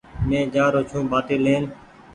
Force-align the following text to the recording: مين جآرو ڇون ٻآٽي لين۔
مين 0.27 0.43
جآرو 0.53 0.81
ڇون 0.89 1.03
ٻآٽي 1.11 1.35
لين۔ 1.45 1.63